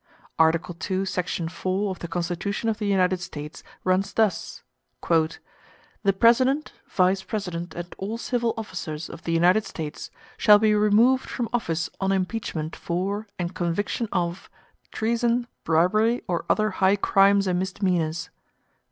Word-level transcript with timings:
Article 0.39 0.75
II., 0.89 1.05
Section 1.05 1.47
4, 1.47 1.91
of 1.91 1.99
the 1.99 2.07
Constitution 2.07 2.69
of 2.69 2.79
the 2.79 2.87
United 2.87 3.19
States 3.19 3.61
runs 3.83 4.11
thus:—"The 4.13 5.37
President, 6.17 6.73
Vice 6.89 7.21
President, 7.21 7.75
and 7.75 7.93
all 7.99 8.17
civil 8.17 8.55
officers 8.57 9.11
of 9.11 9.25
the 9.25 9.31
United 9.31 9.63
States 9.63 10.09
shall 10.37 10.57
be 10.57 10.73
removed 10.73 11.29
from 11.29 11.49
office 11.53 11.87
on 11.99 12.11
impeachment 12.11 12.75
for, 12.75 13.27
and 13.37 13.53
conviction 13.53 14.09
of, 14.11 14.49
treason, 14.91 15.45
bribery, 15.63 16.23
or 16.27 16.45
other 16.49 16.71
high 16.81 16.95
crimes 16.95 17.45
and 17.45 17.59
misdemeanors." 17.59 18.31